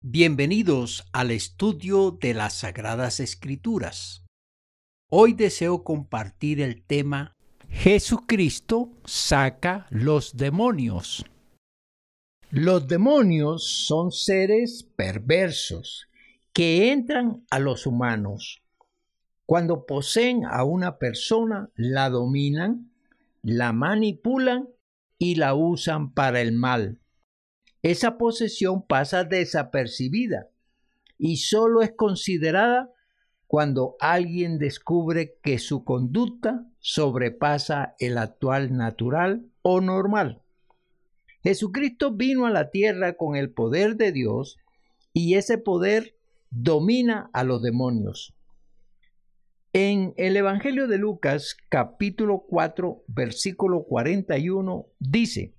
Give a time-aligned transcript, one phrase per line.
[0.00, 4.24] Bienvenidos al estudio de las Sagradas Escrituras.
[5.10, 7.32] Hoy deseo compartir el tema
[7.68, 11.26] Jesucristo saca los demonios.
[12.50, 16.06] Los demonios son seres perversos
[16.52, 18.62] que entran a los humanos.
[19.46, 22.92] Cuando poseen a una persona, la dominan,
[23.42, 24.68] la manipulan
[25.18, 27.00] y la usan para el mal
[27.82, 30.48] esa posesión pasa desapercibida
[31.16, 32.92] y solo es considerada
[33.46, 40.42] cuando alguien descubre que su conducta sobrepasa el actual natural o normal.
[41.42, 44.58] Jesucristo vino a la tierra con el poder de Dios
[45.12, 46.16] y ese poder
[46.50, 48.34] domina a los demonios.
[49.72, 55.54] En el Evangelio de Lucas capítulo 4 versículo 41 dice,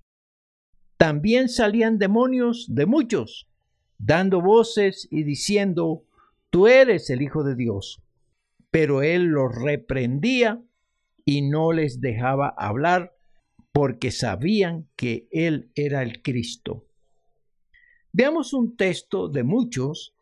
[1.00, 3.48] también salían demonios de muchos,
[3.96, 6.04] dando voces y diciendo,
[6.50, 8.02] Tú eres el Hijo de Dios.
[8.70, 10.62] Pero él los reprendía
[11.24, 13.16] y no les dejaba hablar
[13.72, 16.84] porque sabían que él era el Cristo.
[18.12, 20.14] Veamos un texto de muchos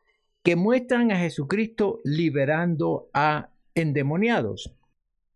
[0.44, 4.76] que muestran a Jesucristo liberando a endemoniados.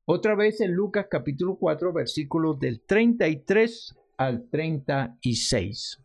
[0.04, 5.98] Otra vez en Lucas capítulo 4 versículos del 33 al 36.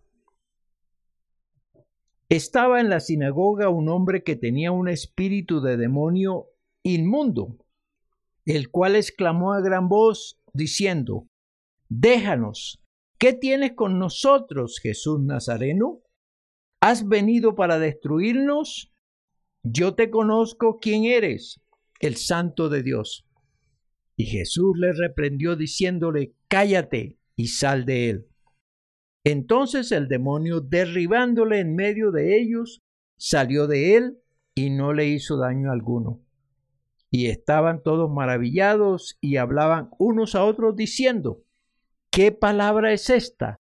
[2.30, 6.48] Estaba en la sinagoga un hombre que tenía un espíritu de demonio
[6.84, 7.58] inmundo,
[8.46, 11.28] el cual exclamó a gran voz, diciendo,
[11.90, 12.84] Déjanos,
[13.18, 16.02] ¿qué tienes con nosotros, Jesús Nazareno?
[16.82, 18.92] ¿Has venido para destruirnos?
[19.64, 21.62] Yo te conozco quién eres,
[22.00, 23.26] el santo de Dios.
[24.16, 28.28] Y Jesús le reprendió diciéndole, Cállate y sal de él.
[29.24, 32.82] Entonces el demonio, derribándole en medio de ellos,
[33.18, 34.18] salió de él
[34.56, 36.20] y no le hizo daño alguno.
[37.10, 41.44] Y estaban todos maravillados y hablaban unos a otros diciendo,
[42.12, 43.58] ¿qué palabra es esta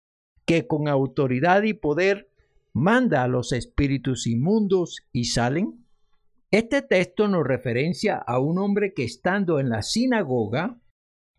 [0.44, 2.28] que con autoridad y poder
[2.72, 5.86] manda a los espíritus inmundos y salen?
[6.50, 10.78] Este texto nos referencia a un hombre que estando en la sinagoga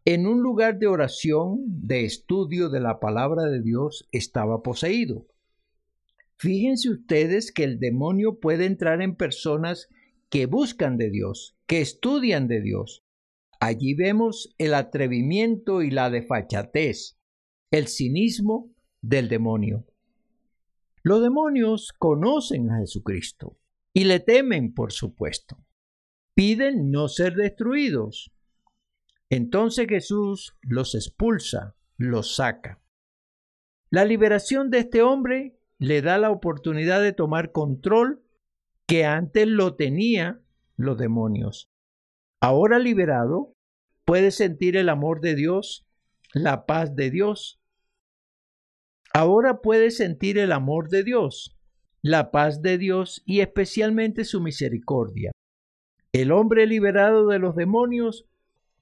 [0.05, 5.27] en un lugar de oración, de estudio de la palabra de Dios, estaba poseído.
[6.35, 9.87] Fíjense ustedes que el demonio puede entrar en personas
[10.29, 13.05] que buscan de Dios, que estudian de Dios.
[13.61, 17.17] Allí vemos el atrevimiento y la desfachatez,
[17.71, 19.85] el cinismo del demonio.
[21.01, 23.57] Los demonios conocen a Jesucristo
[23.93, 25.63] y le temen, por supuesto.
[26.33, 28.32] Piden no ser destruidos,
[29.29, 32.81] entonces Jesús los expulsa, los saca.
[33.89, 38.23] La liberación de este hombre le da la oportunidad de tomar control
[38.87, 40.41] que antes lo tenía
[40.77, 41.69] los demonios.
[42.41, 43.55] Ahora liberado,
[44.05, 45.87] puede sentir el amor de Dios,
[46.33, 47.61] la paz de Dios.
[49.13, 51.57] Ahora puede sentir el amor de Dios,
[52.01, 55.31] la paz de Dios y especialmente su misericordia.
[56.11, 58.25] El hombre liberado de los demonios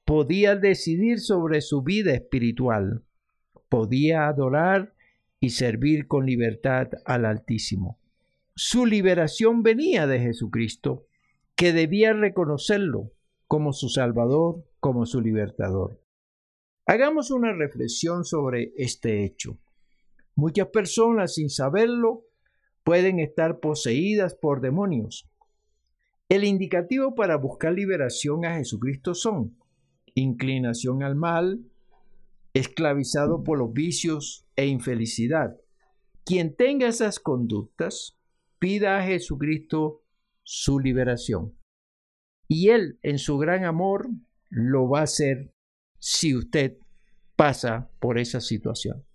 [0.06, 3.04] podía decidir sobre su vida espiritual,
[3.70, 4.94] podía adorar
[5.40, 8.00] y servir con libertad al Altísimo.
[8.56, 11.08] Su liberación venía de Jesucristo,
[11.56, 13.12] que debía reconocerlo
[13.48, 16.02] como su Salvador, como su libertador.
[16.86, 19.58] Hagamos una reflexión sobre este hecho.
[20.36, 22.26] Muchas personas, sin saberlo,
[22.84, 25.30] pueden estar poseídas por demonios.
[26.30, 29.58] El indicativo para buscar liberación a Jesucristo son
[30.16, 31.66] inclinación al mal,
[32.54, 35.56] esclavizado por los vicios e infelicidad.
[36.26, 38.18] Quien tenga esas conductas,
[38.60, 40.04] pida a Jesucristo
[40.44, 41.58] su liberación.
[42.48, 44.10] Y Él, en su gran amor,
[44.50, 45.54] lo va a hacer
[46.00, 46.78] si usted
[47.36, 49.06] pasa por esa situación.